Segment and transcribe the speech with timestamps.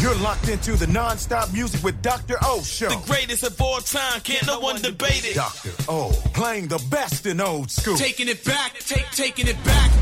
[0.00, 2.36] You're locked into the non-stop music with Dr.
[2.42, 2.88] O Show.
[2.88, 5.34] The greatest of all time, can't no one debate it.
[5.34, 5.70] Dr.
[5.88, 7.96] O, playing the best in old school.
[7.96, 9.92] Taking it back, take taking it back.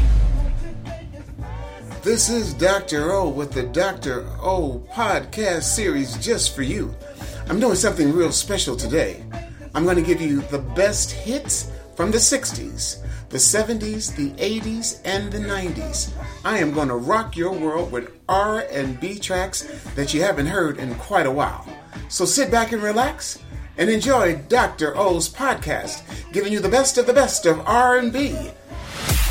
[2.03, 3.12] This is Dr.
[3.12, 4.27] O with the Dr.
[4.41, 6.95] O podcast series just for you.
[7.49, 9.25] I'm doing something real special today.
[9.75, 15.01] I'm going to give you the best hits from the 60s, the 70s, the 80s,
[15.05, 16.13] and the 90s.
[16.45, 19.63] I am going to rock your world with R&B tracks
[19.95, 21.67] that you haven't heard in quite a while.
[22.09, 23.39] So sit back and relax
[23.77, 24.96] and enjoy Dr.
[24.96, 26.03] O's podcast,
[26.33, 28.50] giving you the best of the best of R&B.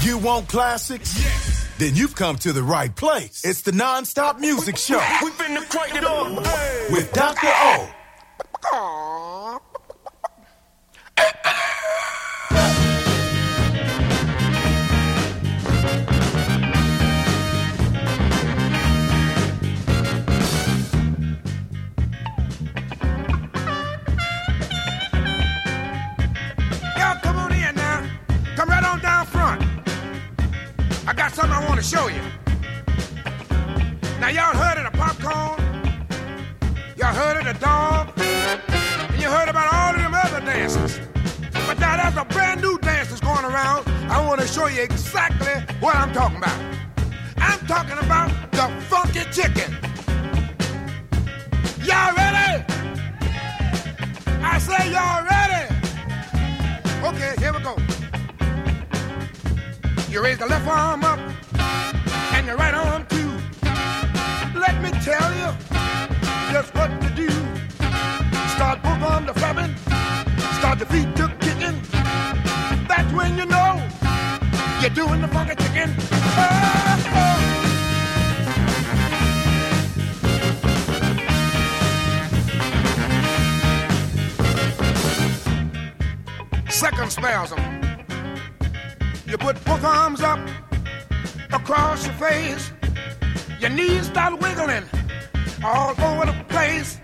[0.01, 1.19] You want classics?
[1.19, 1.67] Yes.
[1.77, 3.43] Then you've come to the right place.
[3.45, 5.01] It's the non-stop music show.
[5.23, 6.87] We've been crank it up hey.
[6.91, 7.47] with Dr.
[7.47, 7.89] O.
[8.63, 9.66] Aww.
[31.37, 32.23] Something I want to show you.
[34.19, 35.61] Now, y'all heard of the popcorn?
[36.97, 38.11] Y'all heard of the dog?
[38.17, 40.99] And you heard about all of them other dances.
[41.67, 43.87] But now there's a brand new dance that's going around.
[44.09, 46.59] I want to show you exactly what I'm talking about.
[47.37, 49.77] I'm talking about the funky chicken.
[51.85, 52.65] Y'all ready?
[54.41, 55.67] I say y'all ready.
[57.05, 57.96] Okay, here we go.
[60.09, 61.19] You raise the left arm up
[62.33, 63.29] and your right arm too.
[64.57, 65.51] Let me tell you
[66.49, 67.29] just what to do.
[68.55, 69.75] Start both arms to flapping,
[70.59, 71.81] start your feet to kicking.
[72.87, 73.81] That's when you know
[74.81, 75.93] you're doing the funky chicken.
[75.99, 76.47] Oh,
[77.13, 77.43] oh.
[86.69, 87.76] Second spasm.
[89.27, 90.39] You put both arms up
[91.51, 92.71] across your face.
[93.59, 94.85] Your knees start wiggling
[95.61, 96.97] all over the place.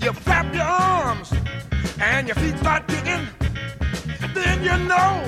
[0.00, 1.32] You flap your arms
[2.00, 3.28] and your feet start kicking.
[4.34, 5.22] Then you know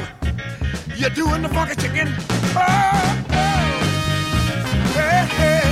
[0.97, 2.09] you're doing the funky chicken.
[2.57, 3.69] Oh, oh.
[4.97, 5.62] Hey, hey.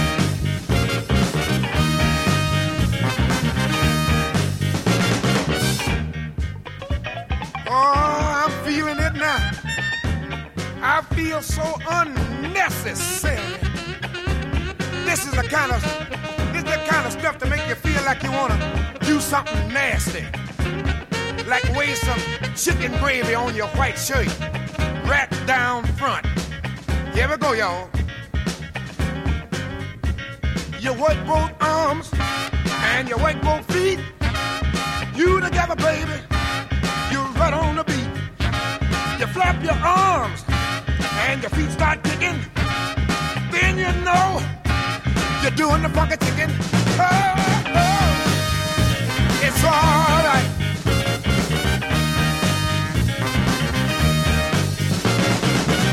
[7.69, 9.56] Oh, I'm feeling it now.
[10.89, 13.43] I feel so unnecessary.
[15.05, 15.83] This is the kind of
[16.53, 18.57] this is the kind of stuff to make you feel like you wanna
[19.01, 20.25] do something nasty.
[21.49, 22.21] Like waste some
[22.55, 24.29] chicken gravy on your white shirt.
[25.11, 26.25] Right down front.
[27.15, 27.91] Here we go, y'all.
[30.79, 32.13] You work both arms
[32.95, 33.99] and you work both feet.
[35.17, 36.19] You together, baby.
[37.11, 38.09] You right on the beat.
[39.19, 40.46] You flap your arms
[41.27, 42.39] and your feet start kicking,
[43.51, 44.41] then you know
[45.43, 46.51] you're doing the funky chicken.
[46.99, 47.35] Oh,
[47.83, 48.09] oh,
[49.47, 50.49] it's alright.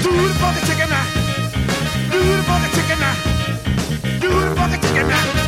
[0.04, 1.06] Do the funky chicken now.
[2.12, 3.16] Do the funky chicken now.
[4.22, 5.43] Do the funky chicken now.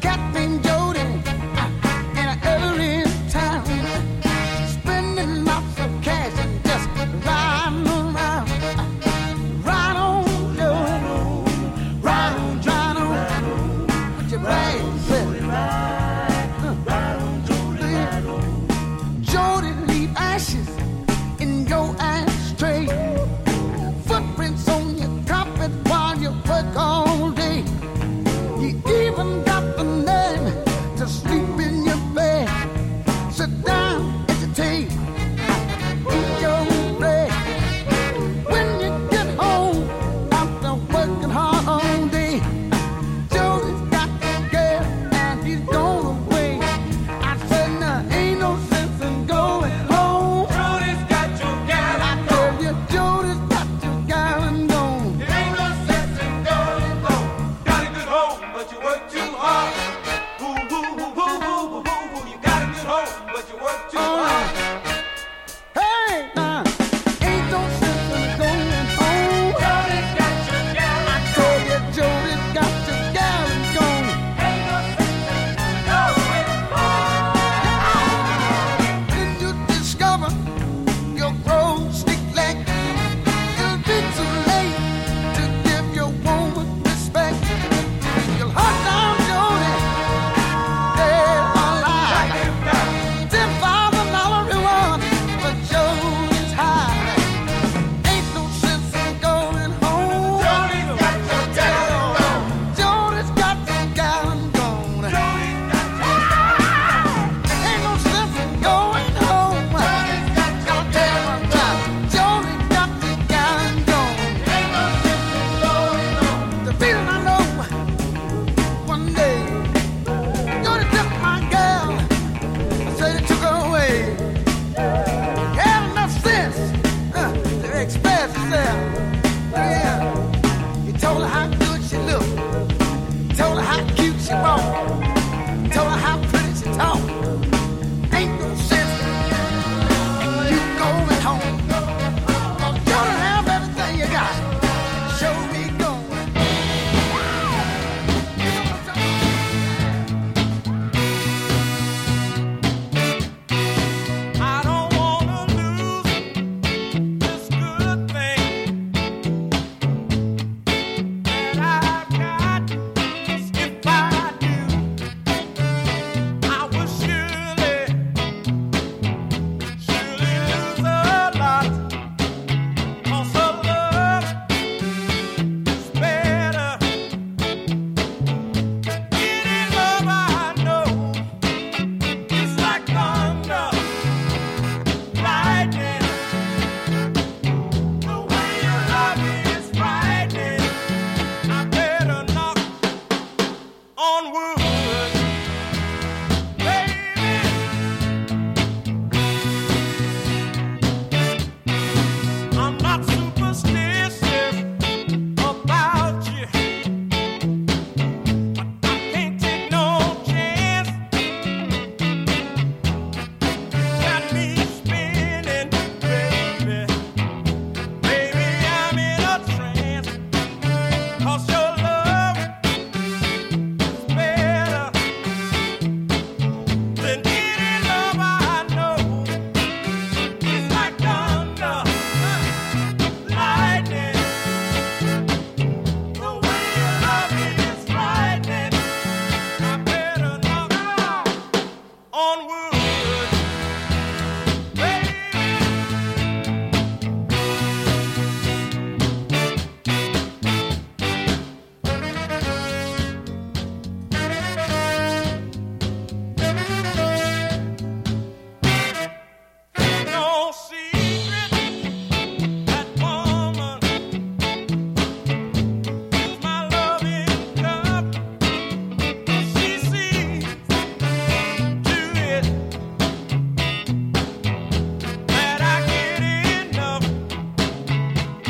[0.00, 0.49] get me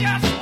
[0.01, 0.40] Yes!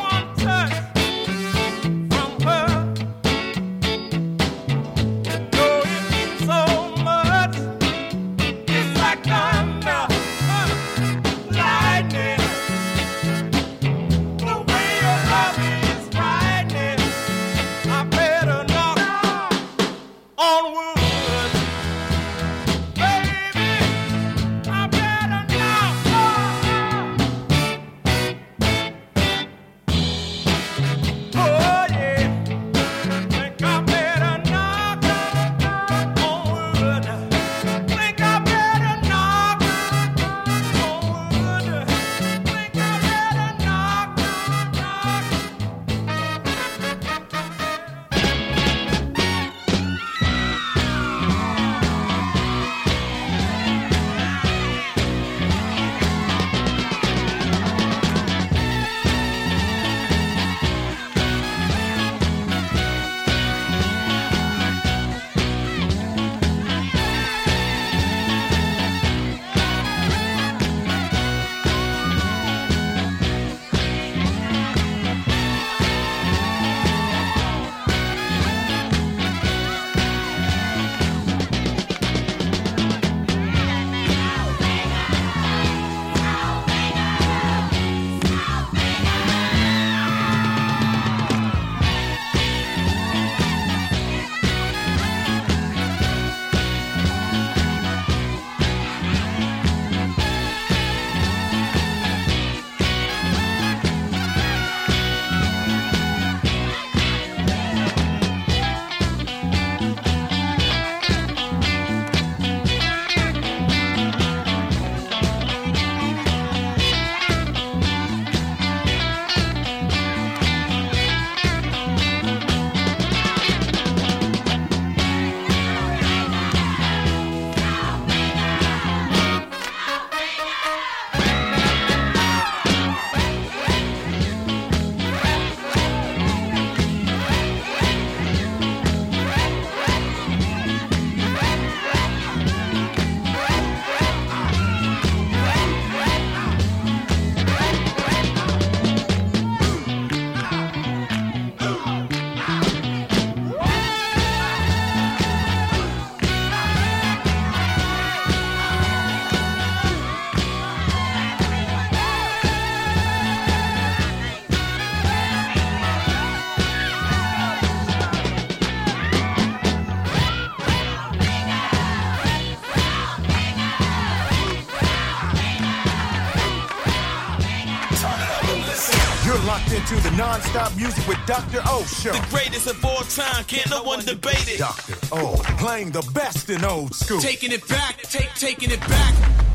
[181.09, 181.61] With Dr.
[181.65, 182.12] O show.
[182.12, 184.59] The greatest of all time, can't no one debate it.
[184.59, 184.95] Dr.
[185.11, 187.21] O, playing the best in old school.
[187.21, 189.48] Taking it back, take, taking it back.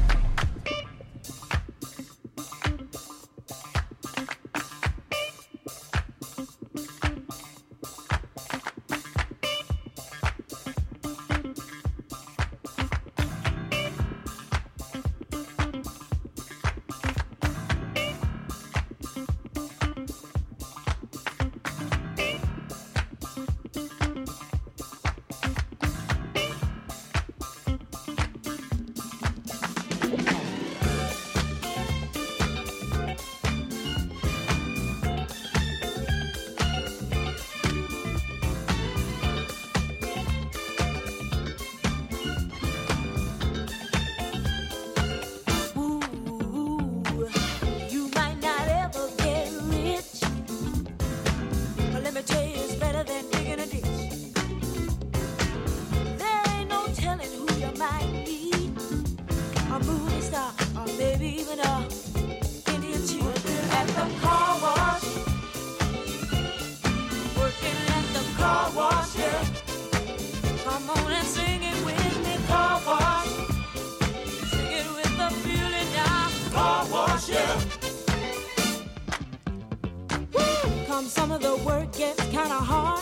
[80.93, 83.01] Come some of the work gets kinda hard.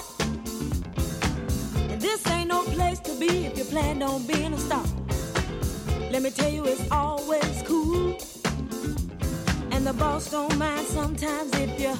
[1.92, 4.86] And this ain't no place to be if you plan on being a star.
[6.10, 8.18] Let me tell you, it's always cool.
[9.72, 11.94] And the boss don't mind sometimes if you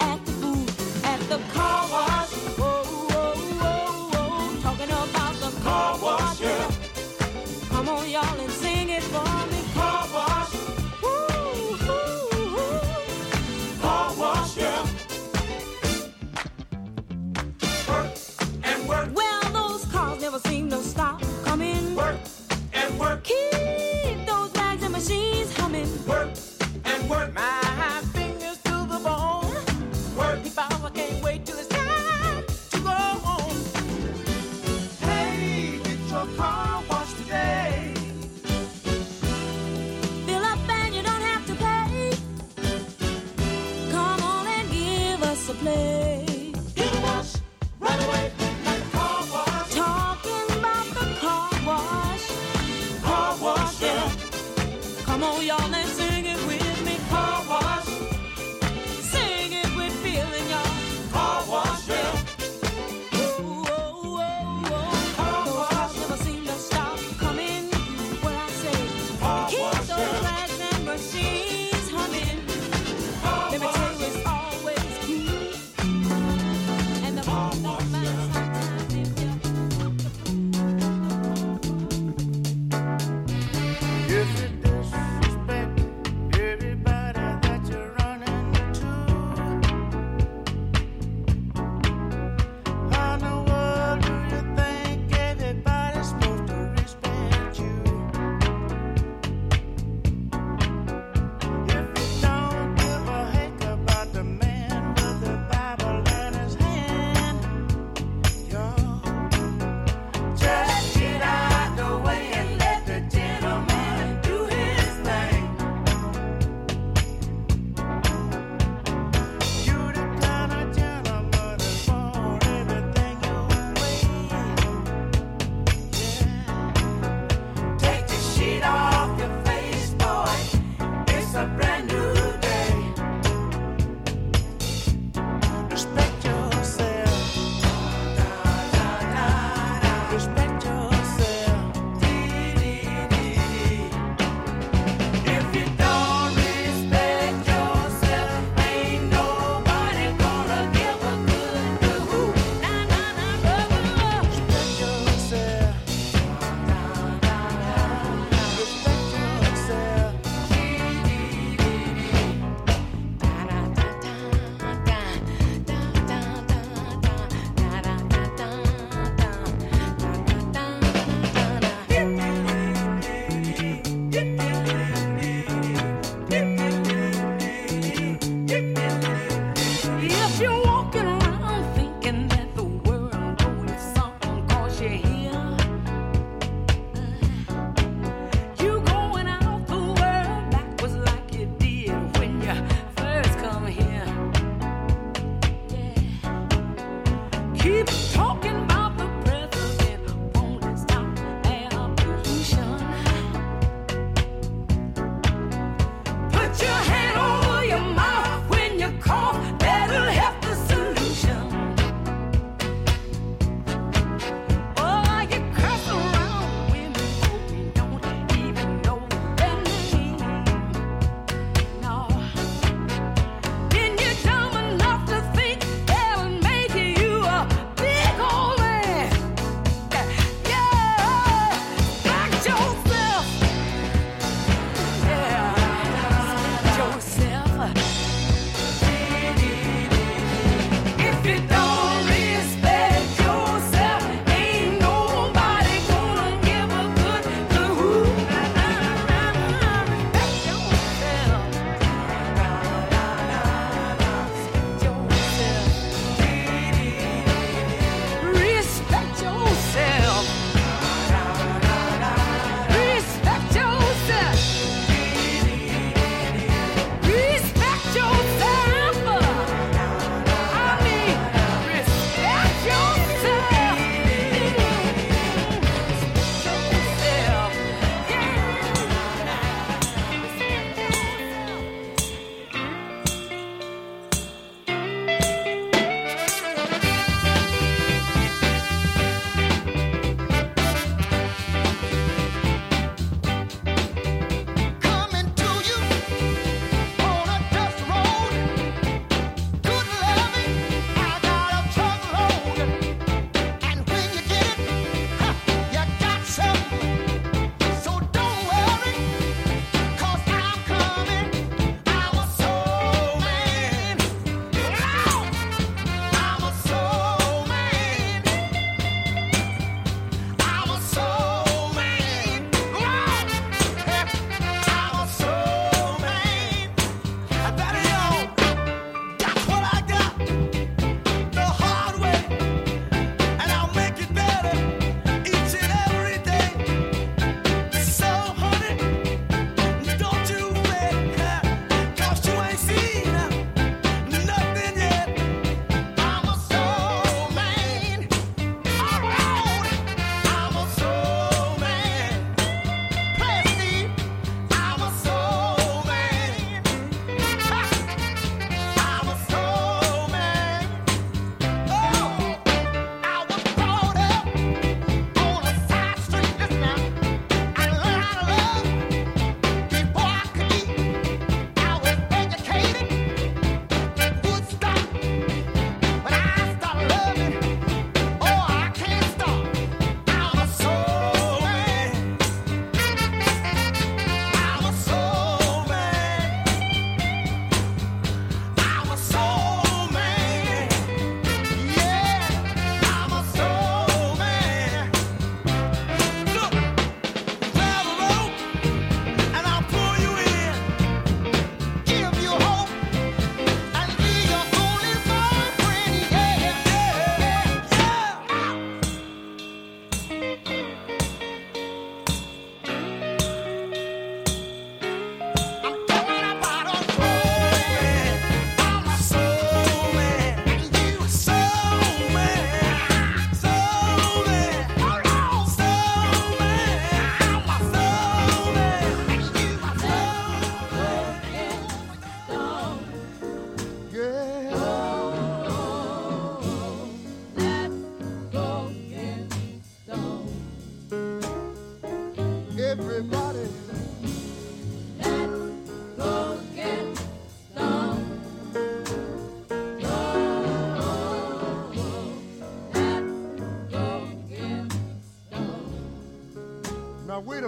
[0.00, 0.64] act the fool
[1.04, 2.32] at the car wash.
[2.60, 4.62] Whoa, whoa, whoa, whoa.
[4.62, 6.70] Talking about the car wash, yeah.
[7.68, 8.55] Come on, y'all, and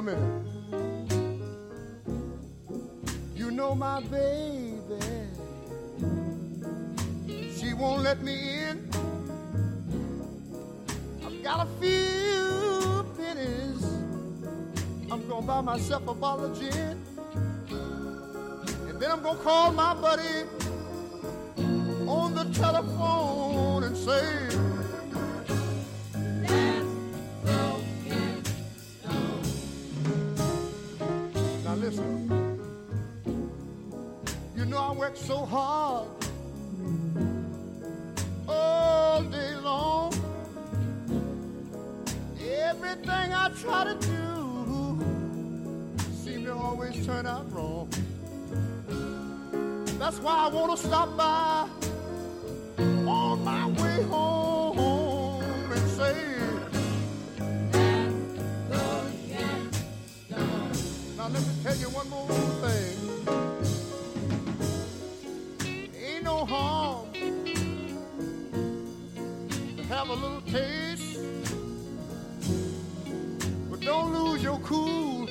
[0.06, 0.27] a
[61.68, 62.26] tell you one more
[62.64, 62.96] thing.
[66.02, 67.12] Ain't no harm
[69.76, 71.18] to have a little taste,
[73.70, 75.28] but don't lose your cool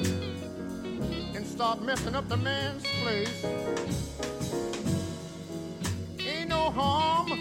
[1.35, 3.43] and start messing up the man's place.
[6.19, 7.29] Ain't no harm.
[7.29, 7.35] to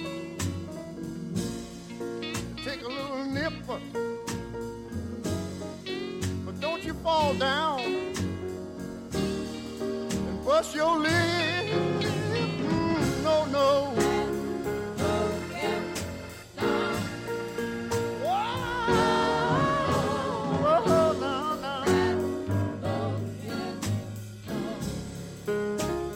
[2.65, 3.53] Take a little nip,
[6.47, 7.96] but don't you fall down
[10.57, 11.67] must you live?
[12.01, 13.93] Mm, no, no.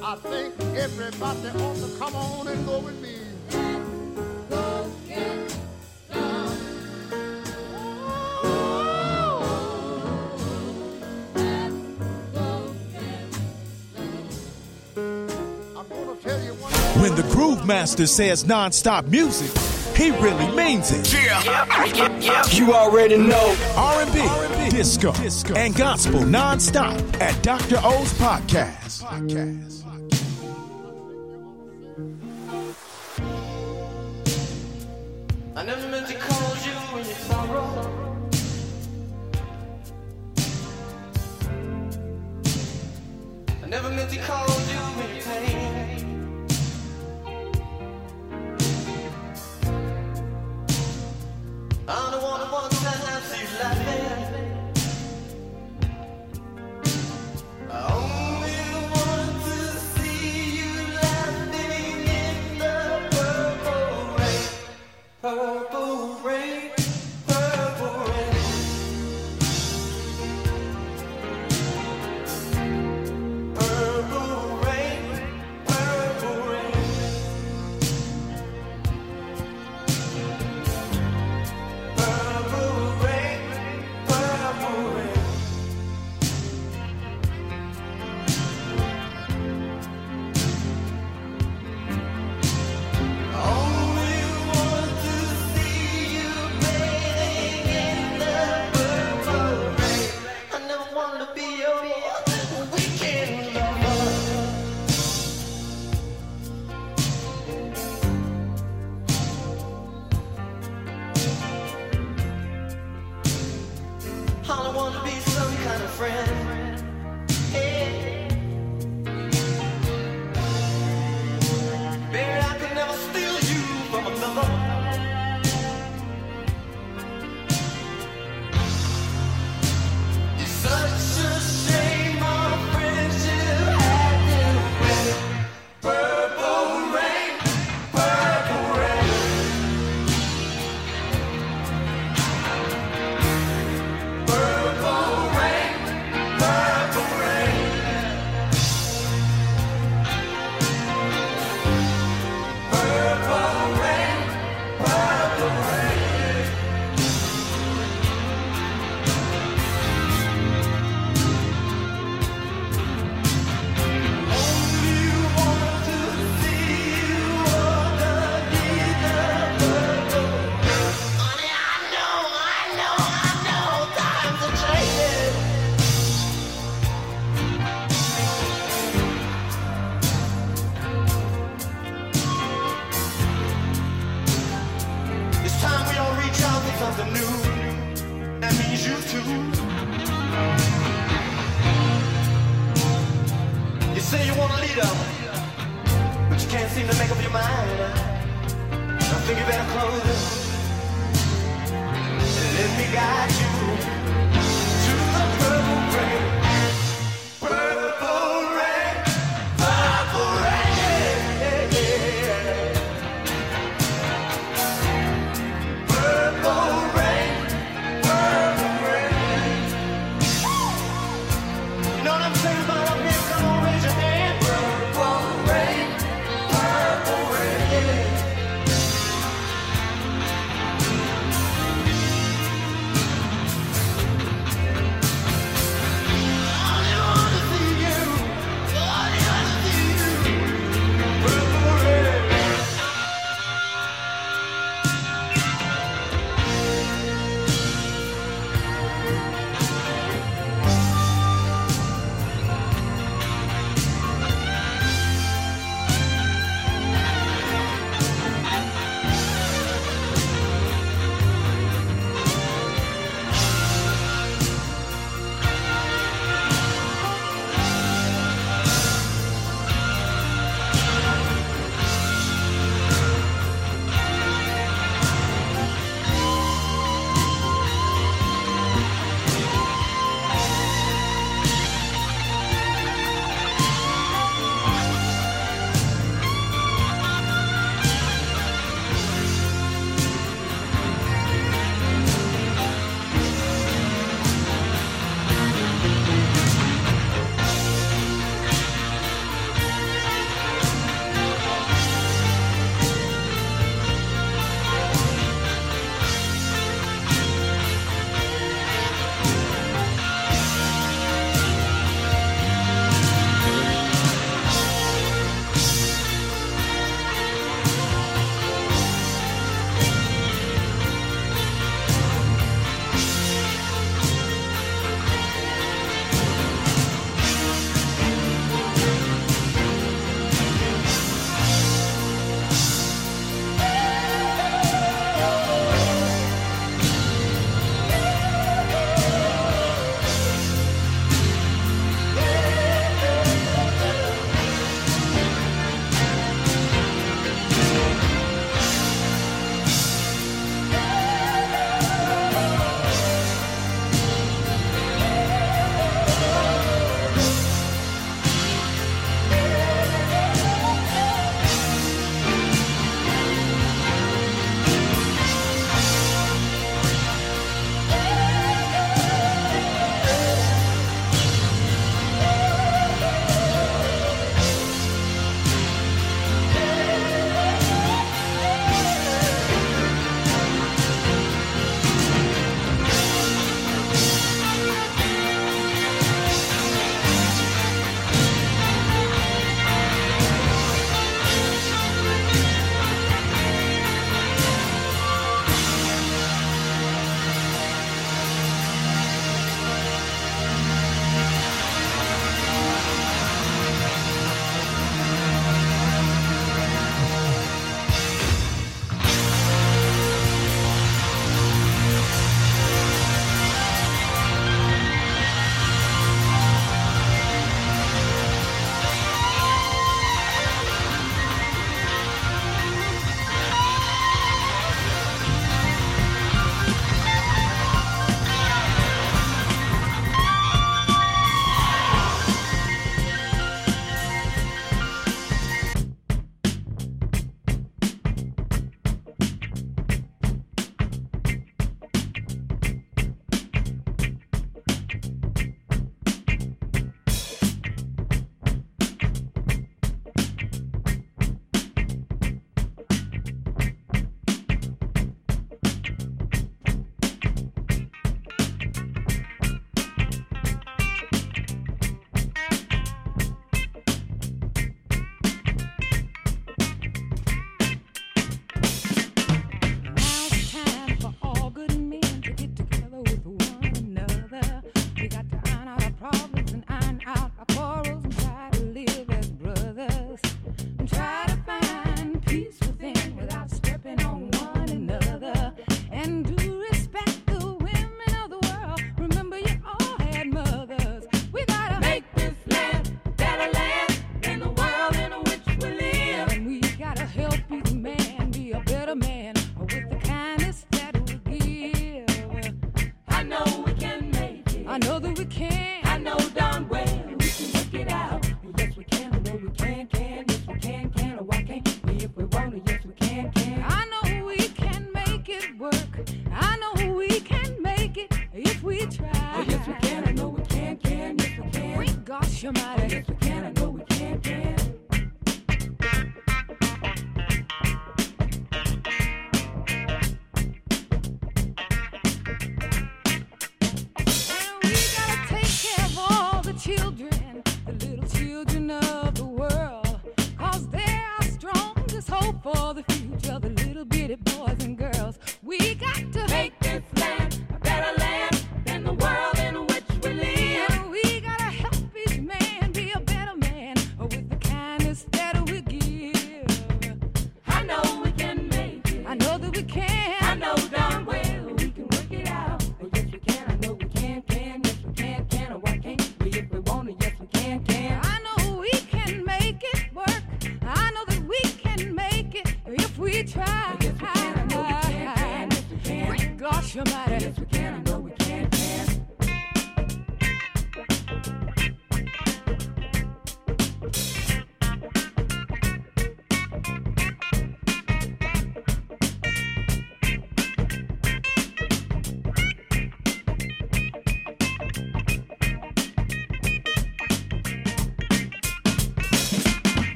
[0.00, 2.97] I think everybody wants to come on and go and
[17.08, 19.50] When the groove master says non-stop music,
[19.96, 21.10] he really means it.
[21.10, 21.42] Yeah.
[22.20, 22.44] yeah.
[22.50, 23.56] You already know.
[23.78, 27.80] R&B, R&B disco, disco, and gospel non-stop at Dr.
[27.82, 29.02] O's podcast.
[29.02, 29.77] podcast.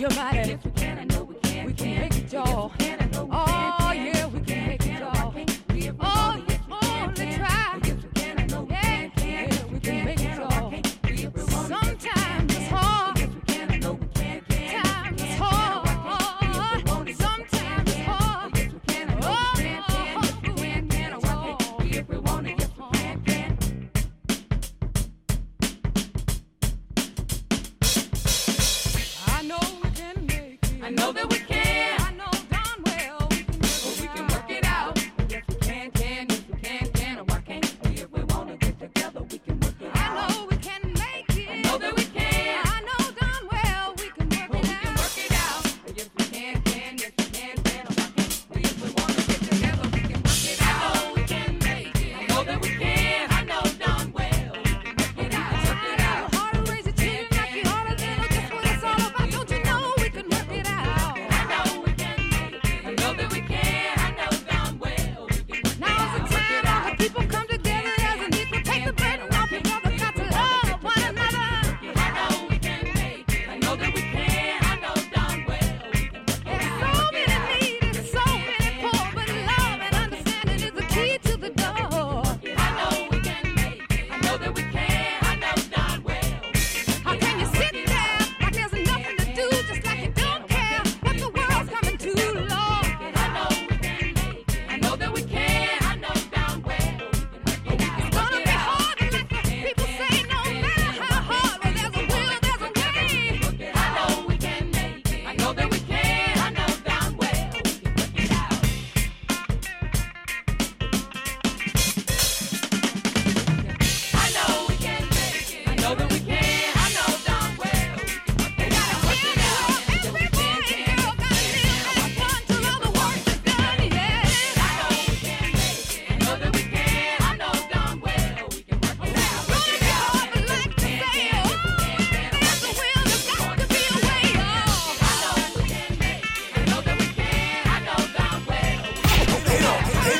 [0.00, 0.58] your body.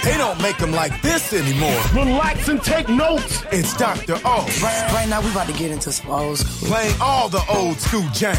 [0.07, 1.83] They don't make them like this anymore.
[1.93, 3.43] Relax and take notes.
[3.51, 4.15] It's Dr.
[4.25, 4.47] O.
[4.63, 6.69] Right, right now, we about to get into some old school.
[6.69, 8.39] Playing all the old school jams.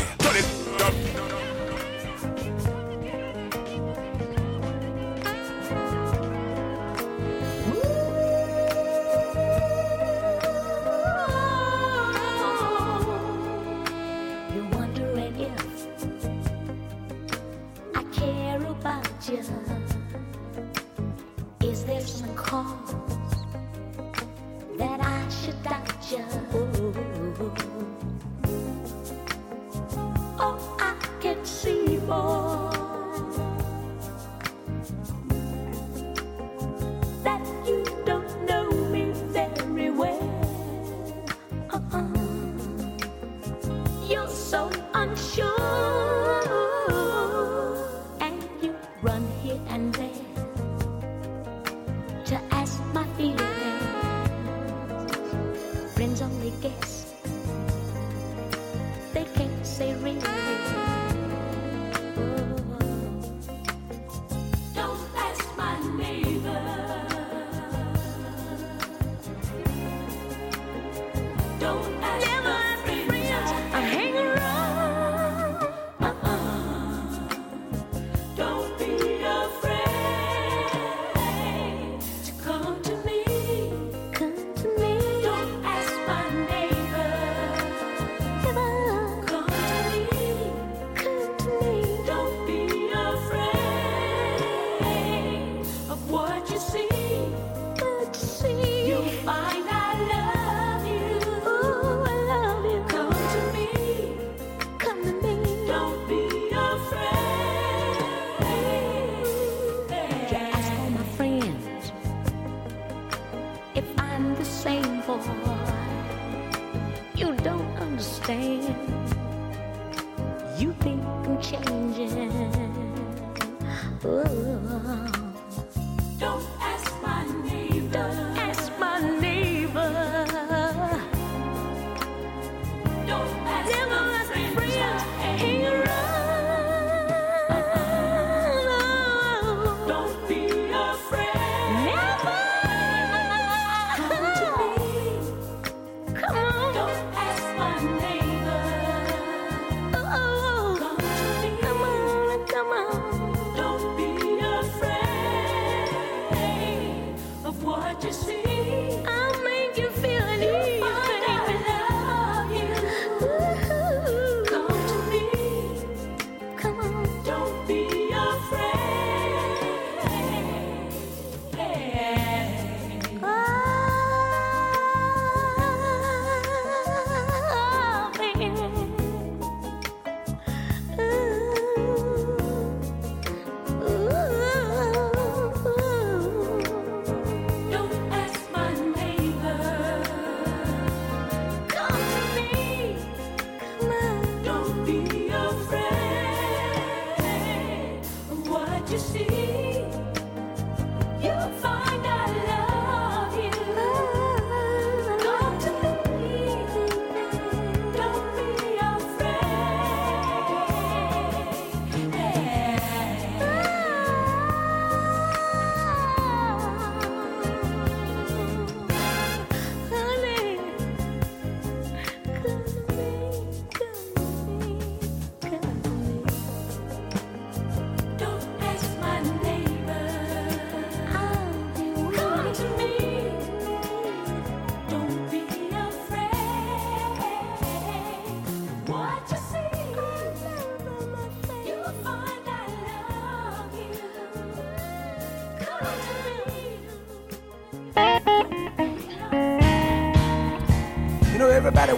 [124.07, 124.56] Ooh.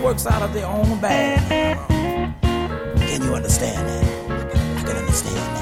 [0.01, 1.77] works out of their own bag.
[2.41, 4.03] Can you understand that?
[4.77, 5.59] I can understand that.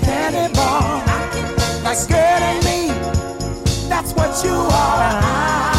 [0.00, 1.04] candy bar.
[1.84, 2.88] Like girl and me,
[3.88, 5.75] that's what you are.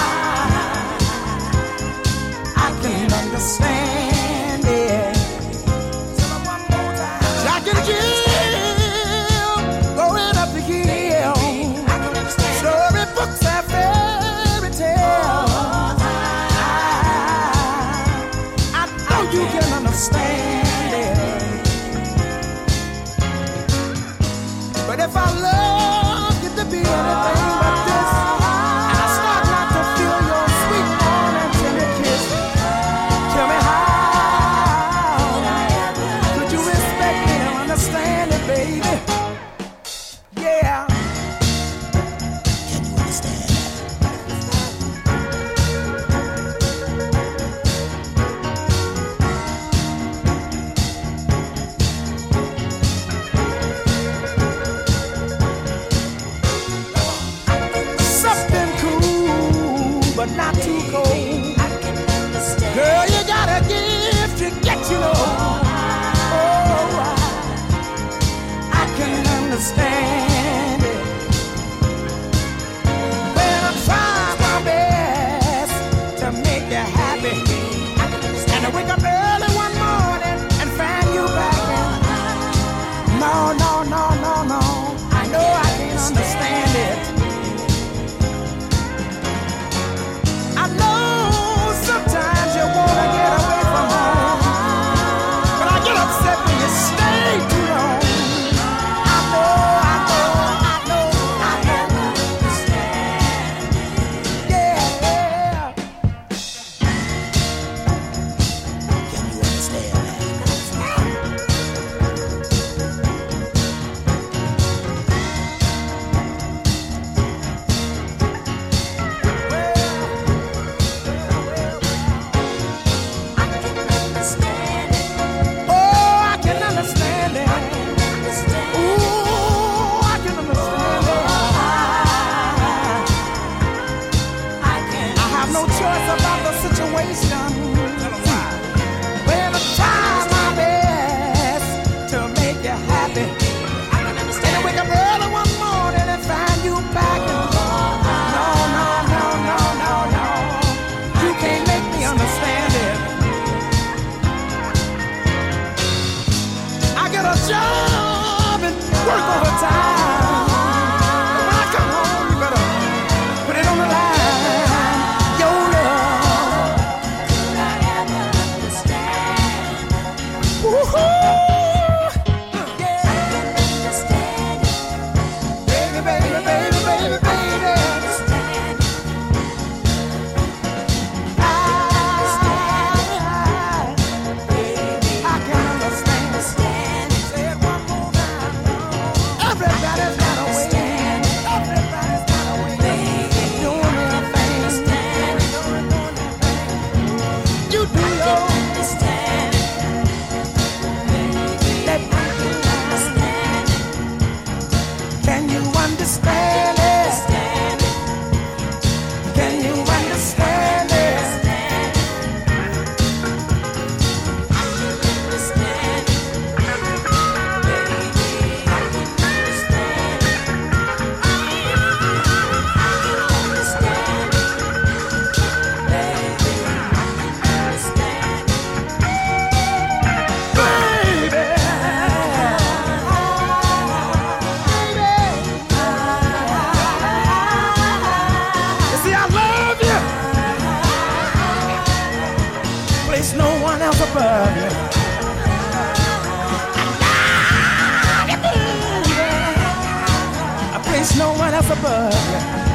[251.07, 252.66] There's no one else above.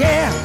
[0.00, 0.43] yeah.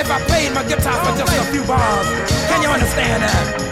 [0.00, 2.06] if I played my guitar for just a few bars.
[2.48, 3.69] Can you understand that?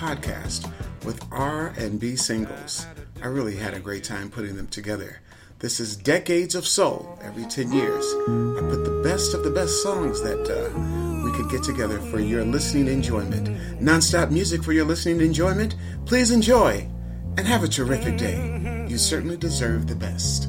[0.00, 0.72] Podcast
[1.04, 2.86] with R&B singles.
[3.22, 5.20] I really had a great time putting them together.
[5.58, 7.18] This is Decades of Soul.
[7.22, 11.50] Every 10 years, I put the best of the best songs that uh, we could
[11.50, 13.48] get together for your listening enjoyment.
[13.78, 15.76] Nonstop music for your listening enjoyment.
[16.06, 16.88] Please enjoy
[17.36, 18.86] and have a terrific day.
[18.88, 20.48] You certainly deserve the best.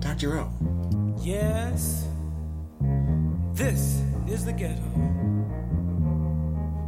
[0.00, 0.38] Dr.
[0.40, 1.16] O.
[1.22, 2.06] Yes,
[3.54, 4.89] this is the ghetto.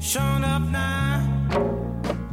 [0.03, 2.32] Shown up now.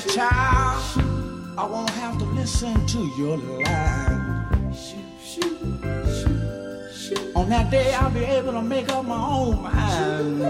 [0.00, 0.82] child,
[1.56, 4.94] I won't have to listen to your lies.
[7.36, 10.40] On that day, I'll be able to make up my own mind.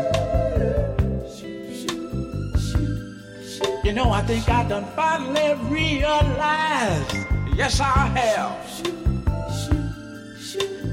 [3.84, 7.16] You know, I think I done finally realized.
[7.54, 8.94] Yes, I have.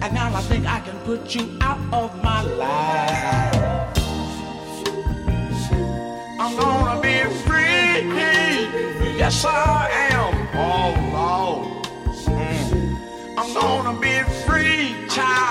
[0.02, 3.72] And now I think I can put you out of my life.
[6.40, 6.81] I'm gonna
[9.32, 10.34] Yes, I am.
[10.56, 11.86] Oh, Lord.
[12.28, 13.38] Mm.
[13.38, 15.51] I'm gonna be free, child.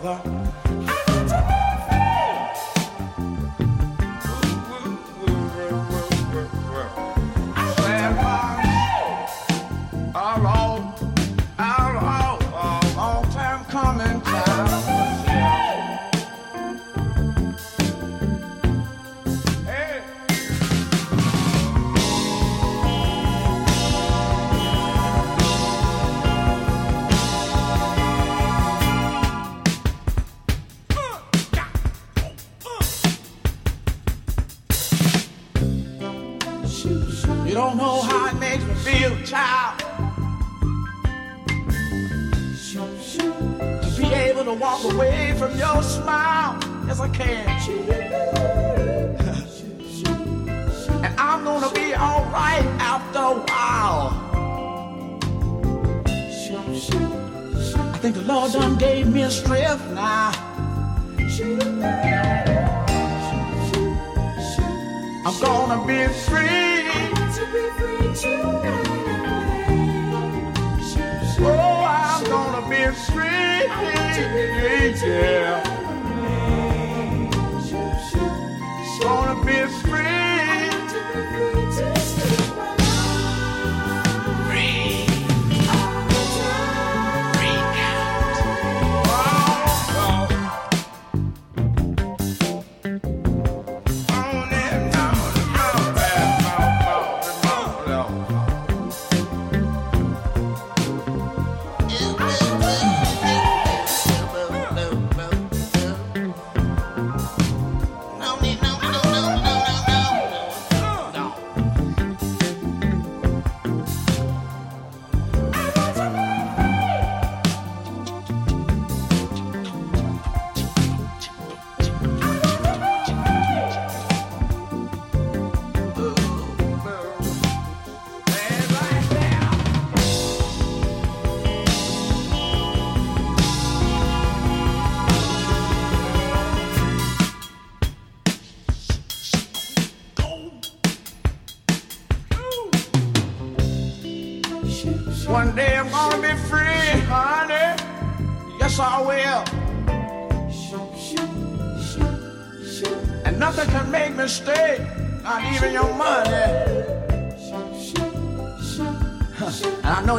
[0.00, 0.41] brother.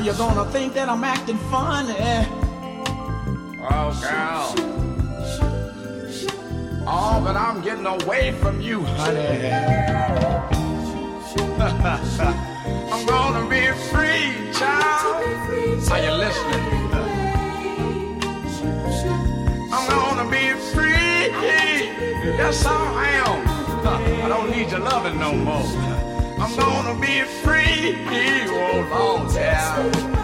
[0.04, 1.96] you're gonna think that I'm acting funny.
[3.62, 4.54] Oh, girl.
[6.86, 9.48] Oh, but I'm getting away from you, honey.
[12.92, 15.24] I'm gonna be free, child.
[15.90, 16.64] Are you listening?
[19.72, 21.32] I'm gonna be free.
[22.40, 22.74] Yes, I
[23.24, 23.48] am.
[24.26, 26.13] I don't need your loving no more.
[26.44, 27.96] I'm gonna be free.
[28.50, 30.23] Oh, Lord,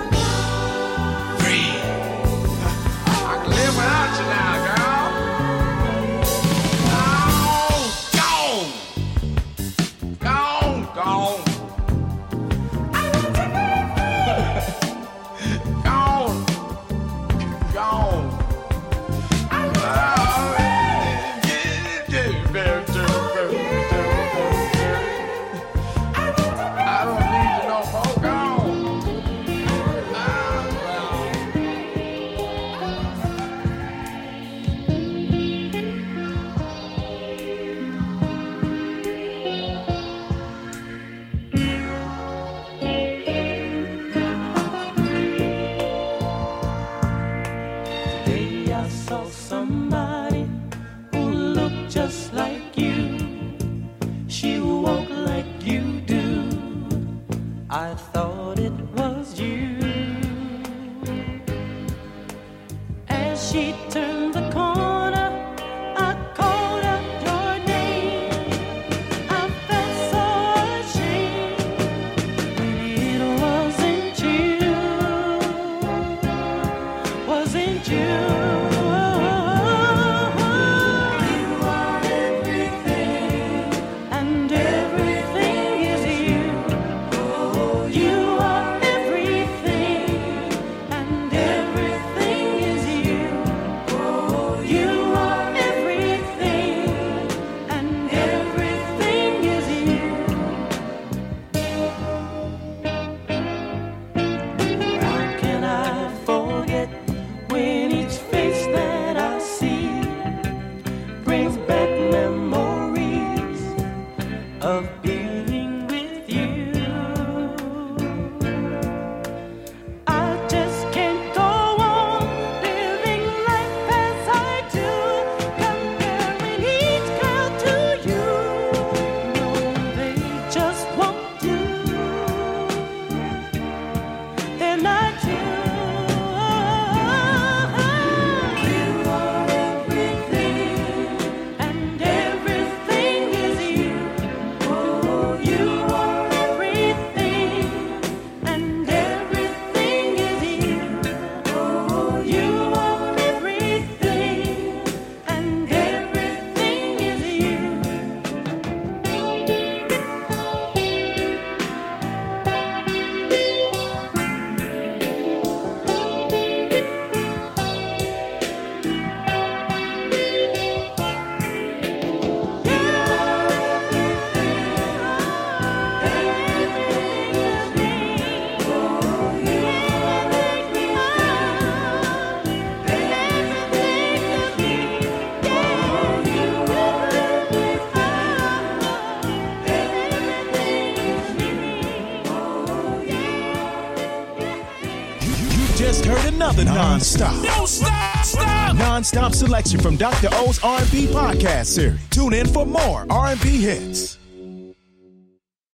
[196.59, 197.43] the non-stop.
[197.43, 198.75] Don't stop, stop.
[198.75, 200.27] Non-stop selection from Dr.
[200.33, 201.99] O's R&B podcast series.
[202.09, 204.18] Tune in for more R&B hits.